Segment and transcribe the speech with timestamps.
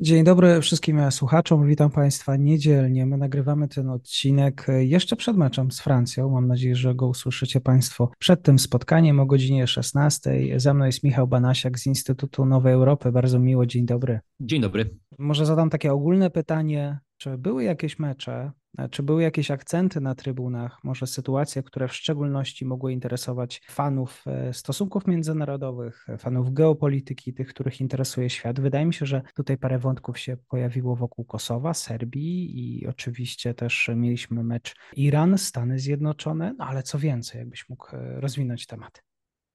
[0.00, 3.06] Dzień dobry wszystkim słuchaczom, witam Państwa niedzielnie.
[3.06, 6.30] My nagrywamy ten odcinek jeszcze przed meczem z Francją.
[6.30, 10.60] Mam nadzieję, że go usłyszycie Państwo przed tym spotkaniem o godzinie 16.
[10.60, 13.12] Za mną jest Michał Banasiak z Instytutu Nowej Europy.
[13.12, 14.20] Bardzo miło, dzień dobry.
[14.40, 14.98] Dzień dobry.
[15.18, 16.98] Może zadam takie ogólne pytanie.
[17.26, 18.52] Czy były jakieś mecze,
[18.90, 24.52] czy były jakieś akcenty na trybunach, może sytuacje, które w szczególności mogły interesować fanów e,
[24.52, 28.60] stosunków międzynarodowych, fanów geopolityki, tych, których interesuje świat?
[28.60, 33.90] Wydaje mi się, że tutaj parę wątków się pojawiło wokół Kosowa, Serbii i oczywiście też
[33.96, 39.05] mieliśmy mecz Iran, Stany Zjednoczone, no ale co więcej, jakbyś mógł e, rozwinąć temat.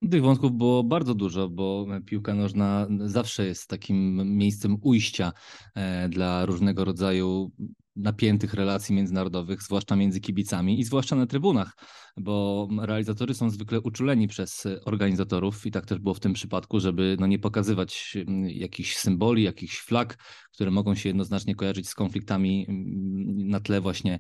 [0.10, 5.34] Tych wątków było bardzo dużo, bo piłka nożna zawsze jest takim miejscem ujścia
[5.76, 7.52] e, dla różnego rodzaju
[8.02, 11.74] napiętych relacji międzynarodowych, zwłaszcza między kibicami i zwłaszcza na trybunach,
[12.18, 17.18] bo realizatorzy są zwykle uczuleni przez organizatorów i tak też było w tym przypadku, żeby
[17.20, 20.18] no nie pokazywać mm, jakichś symboli, jakichś flag,
[20.54, 24.20] które mogą się jednoznacznie kojarzyć z konfliktami mm, na tle właśnie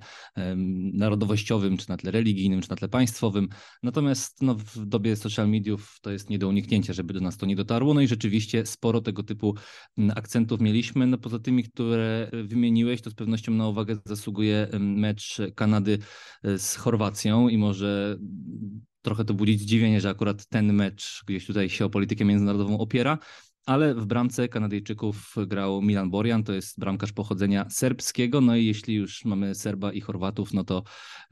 [0.93, 3.47] narodowościowym, czy na tle religijnym, czy na tle państwowym.
[3.83, 7.45] Natomiast no, w dobie social mediów to jest nie do uniknięcia, żeby do nas to
[7.45, 7.93] nie dotarło.
[7.93, 9.55] No i rzeczywiście sporo tego typu
[9.97, 11.07] mm, akcentów mieliśmy.
[11.07, 15.99] No poza tymi, które wymieniłeś, to z pewnością na uwagę zasługuje mecz Kanady
[16.43, 18.17] e, z Chorwacją i może
[19.01, 23.17] trochę to budzić zdziwienie, że akurat ten mecz gdzieś tutaj się o politykę międzynarodową opiera
[23.65, 28.95] ale w bramce Kanadyjczyków grał Milan Borjan, to jest bramkarz pochodzenia serbskiego, no i jeśli
[28.95, 30.83] już mamy Serba i Chorwatów, no to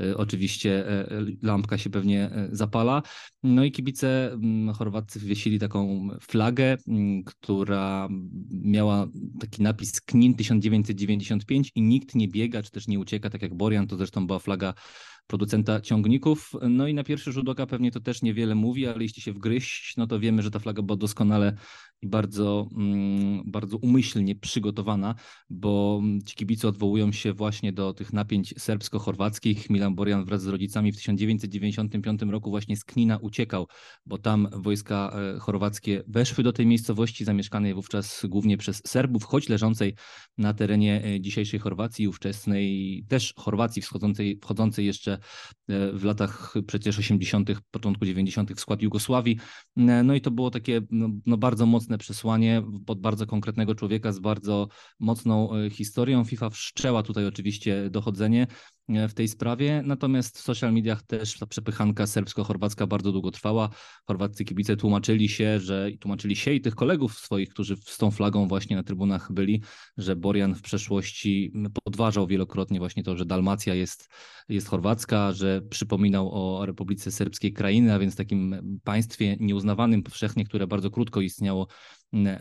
[0.02, 3.04] y, oczywiście y, lampka się pewnie zapala.
[3.44, 8.08] No i kibice mm, chorwaccy wiesili taką flagę, mm, która
[8.52, 9.08] miała
[9.40, 13.88] taki napis KNIN 1995 i nikt nie biega, czy też nie ucieka, tak jak Borjan,
[13.88, 14.74] to zresztą była flaga
[15.30, 16.52] producenta ciągników.
[16.70, 19.98] No i na pierwszy rzut oka pewnie to też niewiele mówi, ale jeśli się wgryźć,
[19.98, 21.58] no to wiemy, że ta flaga była doskonale
[22.02, 25.16] i bardzo, mm, bardzo umyślnie przygotowana,
[25.50, 29.70] bo ci kibice odwołują się właśnie do tych napięć serbsko-chorwackich.
[29.70, 33.68] Milan Borjan wraz z rodzicami w 1995 roku właśnie z Knina uciekał,
[34.06, 39.50] bo tam wojska e, chorwackie weszły do tej miejscowości zamieszkanej wówczas głównie przez Serbów, choć
[39.50, 39.96] leżącej
[40.38, 45.20] na terenie e, dzisiejszej Chorwacji, ówczesnej też Chorwacji wschodzącej, wchodzącej jeszcze e,
[45.94, 48.52] w latach przecież 80., początku 90.
[48.52, 49.38] w skład Jugosławii.
[49.76, 54.12] No i to było takie no, no bardzo mocne mocne przesłanie pod bardzo konkretnego człowieka
[54.12, 54.68] z bardzo
[55.00, 56.26] mocną e, historią.
[56.26, 58.48] FIFA wszczęła tutaj oczywiście dochodzenie
[59.10, 59.82] w tej sprawie.
[59.86, 63.70] Natomiast w social mediach też ta przepychanka serbsko-chorwacka bardzo długo trwała.
[64.06, 68.48] Chorwaccy kibice tłumaczyli się, że tłumaczyli się i tych kolegów swoich, którzy z tą flagą
[68.48, 69.64] właśnie na trybunach byli,
[69.98, 74.10] że Borian w przeszłości podważał wielokrotnie właśnie to, że Dalmacja jest,
[74.50, 80.68] jest chorwacka, że przypominał o Republice Serbskiej krainy, a więc takim państwie nieuznawanym powszechnie, które
[80.68, 81.68] bardzo krótko istniało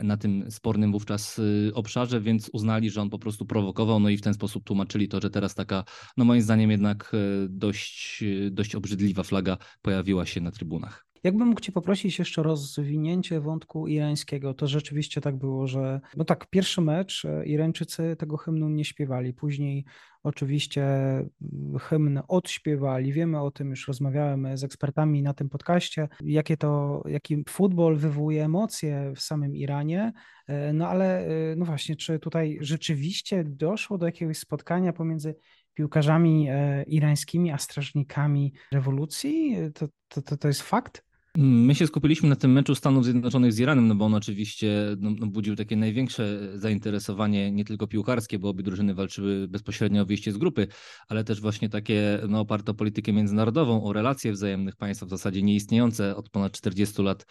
[0.02, 4.16] na tym spornym wówczas y, obszarze, więc uznali, że on po prostu prowokował, no i
[4.16, 5.84] w ten sposób tłumaczyli to, że teraz taka,
[6.16, 11.07] no moim zdaniem jednak y, dość, dość obrzydliwa flaga pojawiła się na trybunach.
[11.24, 16.24] Jakbym mógł Cię poprosić jeszcze o rozwinięcie wątku irańskiego, to rzeczywiście tak było, że no
[16.24, 19.84] tak, pierwszy mecz e, Irańczycy tego hymnu nie śpiewali, później
[20.22, 23.12] oczywiście mm, hymn odśpiewali.
[23.12, 28.44] Wiemy o tym, już rozmawiałem z ekspertami na tym podcaście, jakie to, jaki futbol wywołuje
[28.44, 30.12] emocje w samym Iranie.
[30.46, 35.36] E, no ale e, no właśnie, czy tutaj rzeczywiście doszło do jakiegoś spotkania pomiędzy
[35.74, 36.48] piłkarzami
[36.86, 39.56] irańskimi a strażnikami rewolucji?
[39.74, 39.88] To,
[40.22, 41.07] to, to jest fakt?
[41.36, 45.10] My się skupiliśmy na tym meczu Stanów Zjednoczonych z Iranem, no bo on oczywiście no,
[45.18, 50.32] no, budził takie największe zainteresowanie, nie tylko piłkarskie, bo obie drużyny walczyły bezpośrednio o wyjście
[50.32, 50.66] z grupy,
[51.08, 55.42] ale też właśnie takie no, oparte o politykę międzynarodową, o relacje wzajemnych państw, w zasadzie
[55.42, 57.26] nieistniejące od ponad 40 lat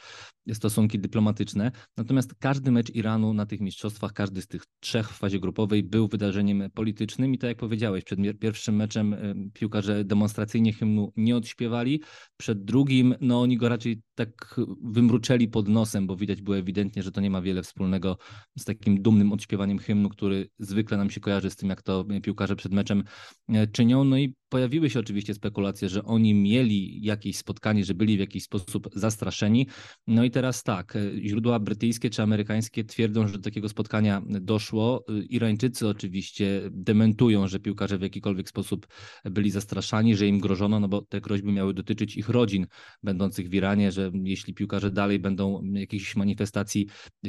[0.54, 1.72] stosunki dyplomatyczne.
[1.98, 6.08] Natomiast każdy mecz Iranu na tych mistrzostwach, każdy z tych trzech w fazie grupowej był
[6.08, 9.16] wydarzeniem politycznym i tak jak powiedziałeś, przed pierwszym meczem
[9.54, 12.02] piłkarze demonstracyjnie hymnu nie odśpiewali,
[12.38, 17.12] przed drugim no oni go raczej tak wymruczeli pod nosem, bo widać było ewidentnie, że
[17.12, 18.18] to nie ma wiele wspólnego
[18.58, 22.56] z takim dumnym odśpiewaniem hymnu, który zwykle nam się kojarzy z tym, jak to piłkarze
[22.56, 23.04] przed meczem
[23.50, 24.04] e, czynią.
[24.04, 28.44] No i pojawiły się oczywiście spekulacje, że oni mieli jakieś spotkanie, że byli w jakiś
[28.44, 29.68] sposób zastraszeni.
[30.08, 35.06] No i teraz tak, e, źródła brytyjskie czy amerykańskie twierdzą, że do takiego spotkania doszło.
[35.10, 38.88] E, Irańczycy oczywiście dementują, że piłkarze w jakikolwiek sposób
[39.26, 42.68] byli zastraszani, że im grożono, no bo te groźby miały dotyczyć ich rodzin
[43.04, 46.88] będących w Iranie, że jeśli piłkarze dalej będą jakichś manifestacji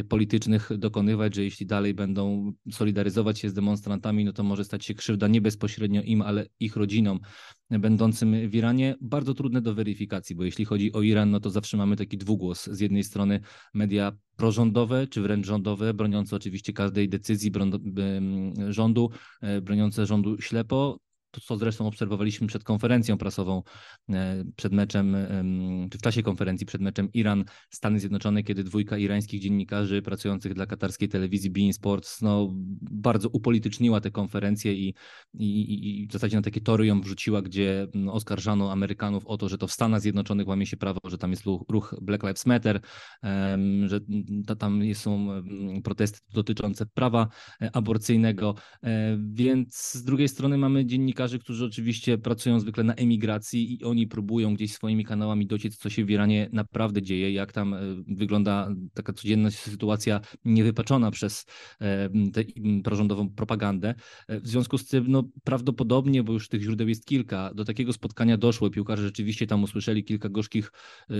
[0.08, 4.94] politycznych dokonywać, że jeśli dalej będą solidaryzować się z demonstrantami, no to może stać się
[4.94, 7.07] krzywda nie bezpośrednio im, ale ich rodzinom
[7.70, 8.94] będącym w Iranie.
[9.00, 12.64] Bardzo trudne do weryfikacji, bo jeśli chodzi o Iran, no to zawsze mamy taki dwugłos.
[12.66, 13.40] Z jednej strony
[13.75, 17.52] media prorządowe, czy wręcz rządowe, broniące oczywiście każdej decyzji
[18.69, 19.10] rządu,
[19.40, 20.99] e, broniące rządu ślepo,
[21.30, 23.62] to co zresztą obserwowaliśmy przed konferencją prasową,
[24.10, 25.16] e, przed meczem,
[25.90, 31.08] czy w czasie konferencji przed meczem Iran-Stany Zjednoczone, kiedy dwójka irańskich dziennikarzy pracujących dla katarskiej
[31.08, 32.48] telewizji Bein Sports no,
[32.90, 34.94] bardzo upolityczniła tę konferencję i,
[35.34, 39.48] i, i w zasadzie na takie tory ją wrzuciła, gdzie no, oskarżano Amerykanów o to,
[39.48, 42.80] że to w Stanach Zjednoczonych łamie się prawo, że tam jest ruch Black Lives Matter,
[43.86, 44.00] że
[44.58, 45.28] tam są
[45.84, 47.28] protesty dotyczące prawa
[47.62, 52.94] e, aborcyjnego, e, więc z drugiej strony mamy dziennikarzy, dziennikarzy, którzy oczywiście pracują zwykle na
[52.94, 57.52] emigracji i oni próbują gdzieś swoimi kanałami dociec, co się w Iranie naprawdę dzieje, jak
[57.52, 61.46] tam e, wygląda taka codzienna sytuacja niewypaczona przez
[61.80, 62.44] e, tę
[62.84, 63.94] prorządową propagandę.
[64.28, 67.92] E, w związku z tym, no prawdopodobnie, bo już tych źródeł jest kilka, do takiego
[67.92, 68.70] spotkania doszło.
[68.70, 70.72] Piłkarze rzeczywiście tam usłyszeli kilka gorzkich,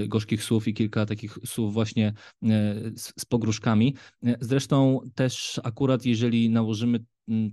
[0.09, 2.13] gorzkich słów i kilka takich słów właśnie
[2.97, 3.95] z, z pogróżkami.
[4.41, 7.05] Zresztą też akurat jeżeli nałożymy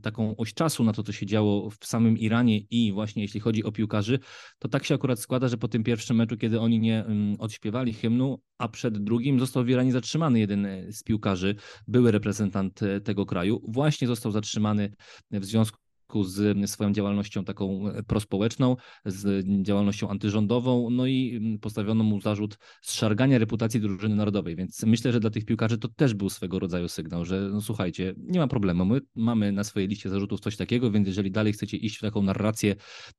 [0.01, 3.63] taką oś czasu na to, co się działo w samym Iranie i właśnie jeśli chodzi
[3.63, 4.19] o piłkarzy,
[4.59, 7.05] to tak się akurat składa, że po tym pierwszym meczu, kiedy oni nie
[7.39, 11.55] odśpiewali hymnu, a przed drugim został w Iranie zatrzymany jeden e, z piłkarzy,
[11.87, 14.93] były reprezentant e, tego kraju, właśnie został zatrzymany
[15.31, 15.84] w związku
[16.23, 18.75] z swoją działalnością taką e, prospołeczną,
[19.05, 25.11] z działalnością antyrządową, no i mm, postawiono mu zarzut zszargania reputacji drużyny narodowej, więc myślę,
[25.11, 28.47] że dla tych piłkarzy to też był swego rodzaju sygnał, że no słuchajcie, nie ma
[28.47, 32.01] problemu, my mamy na swojej liście zarzutów coś takiego, więc jeżeli dalej chcecie iść w
[32.01, 32.75] taką narrację,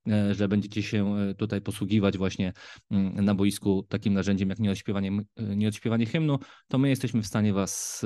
[0.08, 2.52] e, że będziecie się e, tutaj posługiwać właśnie
[2.90, 6.38] mm, na boisku takim narzędziem jak nieodśpiewanie, nieodśpiewanie hymnu,
[6.68, 8.04] to my jesteśmy w stanie was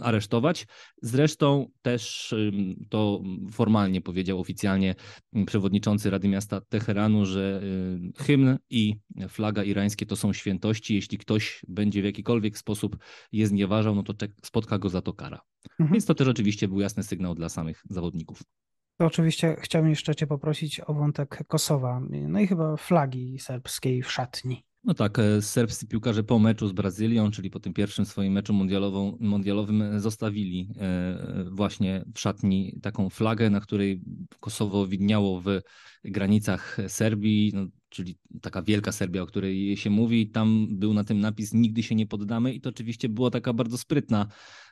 [0.00, 0.66] aresztować.
[1.02, 2.34] Zresztą też
[2.88, 3.22] to
[3.52, 4.94] formalnie powiedział oficjalnie
[5.46, 7.60] przewodniczący Rady Miasta Teheranu, że
[8.18, 10.94] y, hymn i flaga irańskie to są świętości.
[10.94, 12.96] Jeśli ktoś będzie w jakikolwiek sposób
[13.32, 14.14] je znieważał, no to
[14.44, 15.40] spotka go za to kara.
[15.80, 15.92] Mhm.
[15.92, 18.42] Więc to też oczywiście był jasny sygnał dla samych zawodników.
[18.96, 24.12] To oczywiście chciałbym jeszcze Cię poprosić o wątek Kosowa, no i chyba flagi serbskiej w
[24.12, 24.64] szatni.
[24.84, 28.52] No tak, e, serbscy piłkarze po meczu z Brazylią, czyli po tym pierwszym swoim meczu
[29.20, 34.02] mundialowym, e, zostawili e, właśnie w szatni taką flagę, na której
[34.40, 35.46] Kosowo widniało w
[36.04, 37.52] granicach Serbii.
[37.54, 40.30] No, czyli taka wielka Serbia, o której się mówi.
[40.30, 43.78] Tam był na tym napis Nigdy się nie poddamy i to oczywiście była taka bardzo
[43.78, 44.26] sprytna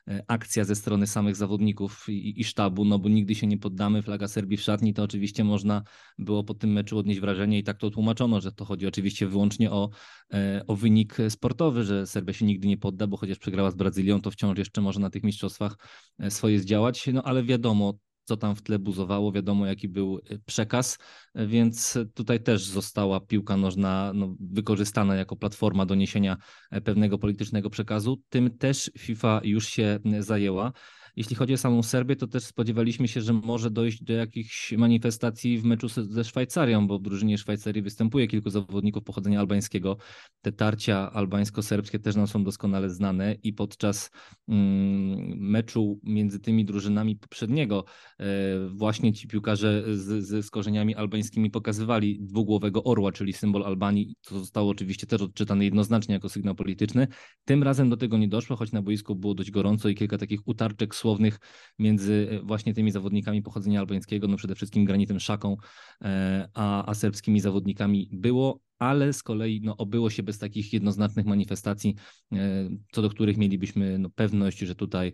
[0.09, 4.03] e, akcja ze strony samych zawodników i, i, sztabu, no bo nigdy się nie poddamy,
[4.03, 5.83] flaga Serbii w szatni, to oczywiście można
[6.19, 9.71] było po tym meczu odnieść wrażenie i tak to tłumaczono, że to chodzi oczywiście wyłącznie
[9.71, 9.91] o,
[10.33, 14.21] e, o wynik sportowy, że Serbia się nigdy nie podda, bo chociaż przegrała z Brazylią,
[14.21, 15.77] to wciąż jeszcze może na tych mistrzostwach
[16.19, 20.39] e, swoje zdziałać, no ale wiadomo, co tam w tle buzowało, wiadomo jaki był y,
[20.47, 20.99] przekaz,
[21.35, 26.37] więc tutaj też została piłka nożna no, wykorzystana jako platforma do niesienia
[26.71, 28.23] e, pewnego politycznego przekazu.
[28.29, 30.73] Tym też FIFA już się zajęła.
[31.17, 35.59] Jeśli chodzi o samą Serbię, to też spodziewaliśmy się, że może dojść do jakichś manifestacji
[35.59, 39.97] w meczu ze Szwajcarią, bo w drużynie Szwajcarii występuje kilku zawodników pochodzenia albańskiego.
[40.41, 44.11] Te tarcia albańsko-serbskie też nam są doskonale znane i podczas
[44.49, 47.85] mm, meczu między tymi drużynami poprzedniego
[48.19, 48.25] e,
[48.69, 54.39] właśnie ci piłkarze z, z, z korzeniami albańskimi pokazywali dwugłowego orła, czyli symbol Albanii, co
[54.39, 57.09] zostało oczywiście też odczytane jednoznacznie jako sygnał polityczny.
[57.45, 60.41] Tym razem do tego nie doszło, choć na boisku było dość gorąco i kilka takich
[60.49, 61.39] utarczek słownych
[61.79, 65.57] między e, właśnie tymi zawodnikami pochodzenia albańskiego, no przede wszystkim Granitem Szaką,
[66.05, 71.27] e, a, a serbskimi zawodnikami było, ale z kolei no, obyło się bez takich jednoznacznych
[71.27, 71.95] manifestacji,
[72.33, 75.13] e, co do których mielibyśmy no, pewność, że tutaj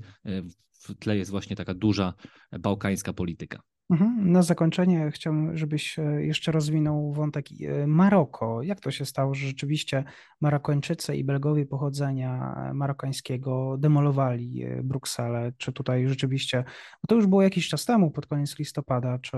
[0.72, 2.14] w tle jest właśnie taka duża
[2.60, 3.62] bałkańska polityka.
[3.90, 4.32] Mhm.
[4.32, 8.62] Na zakończenie chciałbym, żebyś e, jeszcze rozwinął wątek e, Maroko.
[8.62, 10.04] Jak to się stało, że rzeczywiście
[10.40, 15.52] Marokończycy i Belgowie pochodzenia marokańskiego demolowali e, Brukselę?
[15.58, 16.64] Czy tutaj rzeczywiście,
[17.02, 19.36] bo to już było jakiś czas temu, pod koniec listopada, czy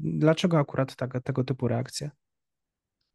[0.00, 2.10] dlaczego akurat tak, tego typu reakcje?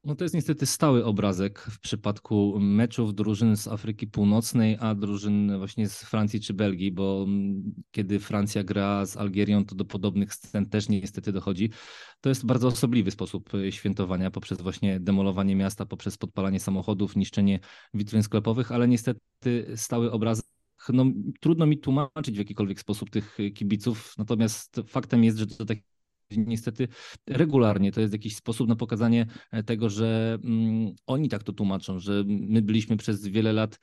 [0.05, 5.57] No to jest niestety stały obrazek w przypadku meczów drużyn z Afryki Północnej, a drużyn
[5.57, 7.27] właśnie z Francji czy Belgii, bo
[7.91, 11.69] kiedy Francja gra z Algierią, to do podobnych scen też niestety dochodzi.
[12.21, 17.59] To jest bardzo osobliwy sposób e, świętowania poprzez właśnie demolowanie miasta, poprzez podpalanie samochodów, niszczenie
[17.93, 19.19] witryn sklepowych, ale niestety
[19.75, 20.45] stały obrazek
[20.89, 21.05] no,
[21.39, 25.77] trudno mi tłumaczyć w jakikolwiek sposób tych kibiców, natomiast faktem jest, że to tak
[26.32, 26.88] niestety
[27.27, 27.91] regularnie.
[27.91, 32.24] To jest jakiś sposób na pokazanie e, tego, że mm, oni tak to tłumaczą, że
[32.27, 33.79] my byliśmy przez wiele lat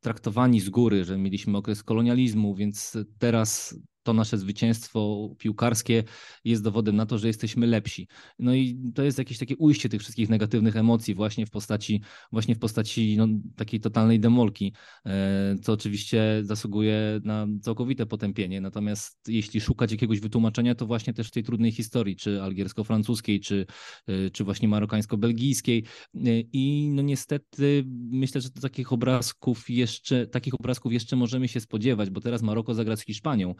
[0.00, 6.04] traktowani z góry, że mieliśmy okres kolonializmu, więc teraz to nasze zwycięstwo piłkarskie
[6.44, 8.08] jest dowodem na to, że jesteśmy lepsi.
[8.38, 12.54] No i to jest jakieś takie ujście tych wszystkich negatywnych emocji właśnie w postaci, właśnie
[12.54, 14.72] w postaci no, takiej totalnej demolki,
[15.06, 18.60] e, co oczywiście zasługuje na całkowite potępienie.
[18.60, 23.66] Natomiast jeśli szukać jakiegoś wytłumaczenia, to właśnie też w tej trudnej historii, czy algiersko-francuskiej, czy,
[24.06, 25.84] e, czy właśnie marokańsko-belgijskiej.
[26.14, 26.20] E,
[26.52, 32.20] I no niestety myślę, że takich obrazków jeszcze, takich obrazków jeszcze możemy się spodziewać, bo
[32.20, 33.54] teraz Maroko zagra z Hiszpanią,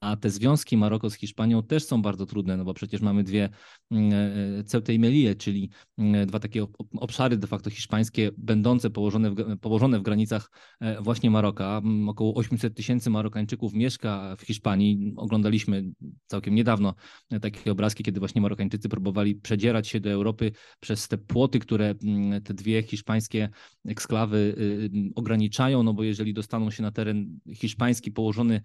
[0.00, 3.48] a te związki Maroko z Hiszpanią też są bardzo trudne, no bo przecież mamy dwie
[3.90, 8.90] mm, e, e, Ceuta i Melille, czyli mm, dwa takie obszary de facto hiszpańskie, będące
[8.90, 11.80] położone w, położone w granicach e, właśnie Maroka.
[11.84, 15.12] Mm, około 800 tysięcy Marokańczyków mieszka w Hiszpanii.
[15.16, 15.84] Oglądaliśmy
[16.26, 16.94] całkiem niedawno
[17.42, 21.94] takie obrazki, kiedy właśnie Marokańczycy próbowali przedzierać się do Europy przez te płoty, które
[22.44, 23.48] te dwie hiszpańskie
[23.84, 28.60] eksklawy y, y, ograniczają, no bo jeżeli dostaną się na teren hiszpański położony,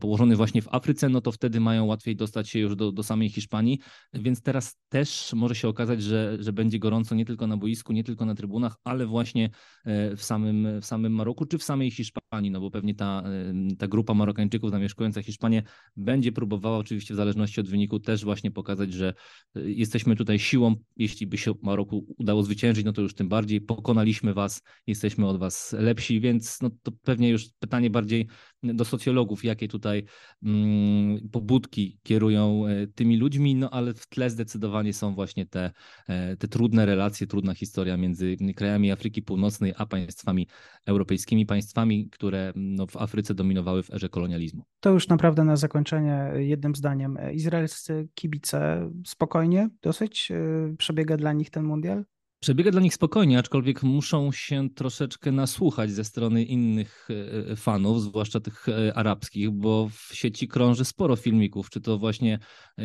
[0.00, 3.28] położony właśnie w Afryce, no to wtedy mają łatwiej dostać się już do, do samej
[3.28, 3.78] Hiszpanii,
[4.14, 8.04] więc teraz też może się okazać, że, że będzie gorąco nie tylko na boisku, nie
[8.04, 9.50] tylko na trybunach, ale właśnie
[9.84, 13.76] e, w samym, w samym Maroku czy w samej Hiszpanii, no bo pewnie ta, e,
[13.78, 15.62] ta grupa Marokańczyków zamieszkująca Hiszpanię
[15.96, 19.14] będzie próbowała oczywiście w zależności od wyniku też właśnie pokazać, że
[19.56, 23.60] e, jesteśmy tutaj siłą, jeśli by się Maroku udało zwyciężyć, no to już tym bardziej
[23.60, 28.28] pokonaliśmy was, jesteśmy od was lepsi, więc no to pewnie już pytanie bardziej
[28.62, 30.04] do socjologów, jakie tutaj
[30.42, 35.70] mm, pobudki kierują e, tymi ludźmi, no ale w tle zdecydowanie są właśnie te,
[36.08, 40.46] e, te trudne relacje, trudna historia między krajami Afryki Północnej a państwami
[40.86, 44.64] europejskimi, państwami, które no, w Afryce dominowały w erze kolonializmu.
[44.80, 47.18] To już naprawdę na zakończenie jednym zdaniem.
[47.32, 52.04] Izraelscy kibice spokojnie dosyć e, przebiega dla nich ten mundial?
[52.42, 58.02] Przebiega dla nich spokojnie, aczkolwiek muszą się troszeczkę nasłuchać ze strony innych e, e, fanów,
[58.02, 62.38] zwłaszcza tych e, arabskich, bo w sieci krąży sporo filmików, czy to właśnie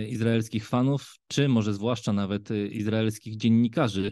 [0.09, 4.11] izraelskich fanów, czy może zwłaszcza nawet izraelskich dziennikarzy,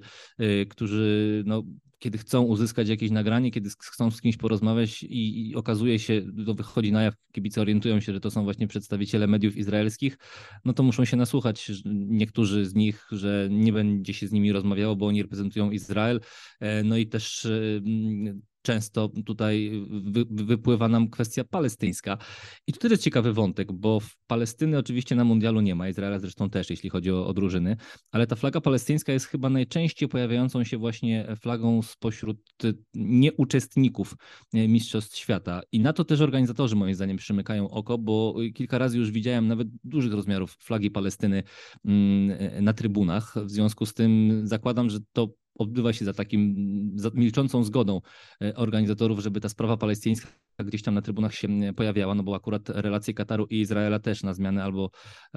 [0.70, 1.64] którzy no,
[2.00, 6.54] kiedy chcą uzyskać jakieś nagranie, kiedy chcą z kimś porozmawiać i, i, okazuje się, to
[6.54, 10.18] wychodzi na jaw, kibice orientują się, że to są właśnie przedstawiciele mediów izraelskich,
[10.66, 14.96] no to muszą się nasłuchać niektórzy z nich, że nie będzie się z nimi rozmawiało,
[14.96, 16.22] bo oni reprezentują Izrael.
[16.60, 17.48] E, no i też
[18.66, 22.18] często tutaj wy, wypływa nam kwestia palestyńska.
[22.68, 26.20] I tu też jest ciekawy wątek, bo w Palestyny oczywiście na mundialu nie ma, Izraela
[26.20, 27.78] zresztą też, jeśli chodzi o, o drużyny,
[28.12, 32.38] ale ta flaga palestyńska jest chyba najczęściej pojawiającą się właśnie flagą spośród
[32.96, 34.16] nieuczestników
[34.54, 35.62] Mistrzostw Świata.
[35.72, 39.68] I na to też organizatorzy moim zdaniem przymykają oko, bo kilka razy już widziałem nawet
[39.84, 41.44] dużych rozmiarów flagi Palestyny
[41.86, 43.34] mm, na trybunach.
[43.46, 46.56] W związku z tym zakładam, że to odbywa się za takim
[46.96, 48.02] za milczącą zgodą
[48.42, 50.28] e, organizatorów, żeby ta sprawa palestyńska
[50.64, 54.34] gdzieś tam na trybunach się pojawiała, no bo akurat relacje Kataru i Izraela też na
[54.34, 54.90] zmianę albo,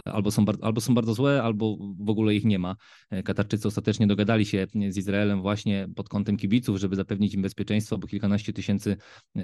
[0.05, 2.77] albo, są, albo są bardzo złe, albo w ogóle ich nie ma.
[3.11, 7.99] E, Katarczycy ostatecznie dogadali się z Izraelem właśnie pod kątem kibiców, żeby zapewnić im bezpieczeństwo,
[7.99, 8.97] bo kilkanaście tysięcy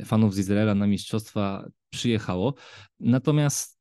[0.04, 2.54] fanów z Izraela na mistrzostwa przyjechało.
[3.00, 3.73] Natomiast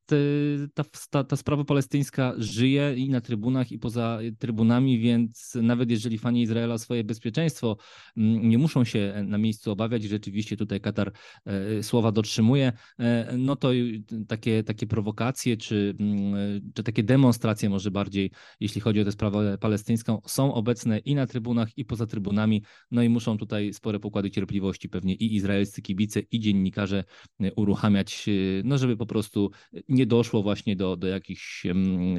[0.73, 6.41] ta, ta, sprawa palestyńska żyje i na trybunach, i poza trybunami, więc nawet jeżeli fani
[6.41, 7.77] Izraela swoje bezpieczeństwo
[8.17, 11.11] mm, nie muszą się na miejscu obawiać, rzeczywiście tutaj Katar
[11.45, 13.69] e, słowa dotrzymuje, e, no to
[14.27, 19.57] takie, takie prowokacje, czy, mm, czy takie demonstracje może bardziej, jeśli chodzi o tę sprawę
[19.57, 24.31] palestyńską, są obecne i na trybunach, i poza trybunami, no i muszą tutaj spore pokłady
[24.31, 27.03] cierpliwości pewnie i izraelscy kibice, i dziennikarze
[27.39, 28.25] e, uruchamiać,
[28.63, 29.51] no żeby po prostu
[29.93, 31.65] nie doszło właśnie do, do jakichś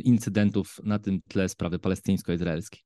[0.04, 2.80] incydentów na tym tle sprawy palestyńsko-izraelskiej.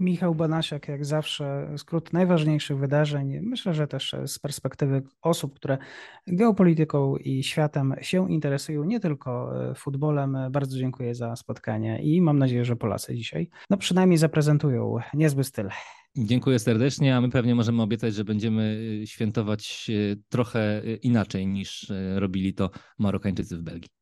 [0.00, 3.40] Michał Banasiak, jak zawsze, skrót najważniejszych wydarzeń.
[3.40, 5.78] Myślę, że też z perspektywy osób, które
[6.26, 10.36] geopolityką i światem się interesują, nie tylko e, futbolem.
[10.50, 15.68] Bardzo dziękuję za spotkanie i mam nadzieję, że Polacy dzisiaj, no przynajmniej zaprezentują niezły styl.
[16.16, 21.92] Dziękuję serdecznie, a my pewnie możemy obiecać, że będziemy e, świętować e, trochę inaczej niż
[22.14, 24.01] robili to Marokańczycy w Belgii.